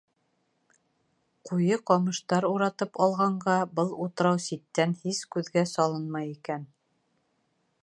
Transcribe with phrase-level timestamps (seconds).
[1.49, 6.67] Ҡуйы ҡамыштар уратып алғанға, был утрау ситтән һис күҙгә салынмай икән.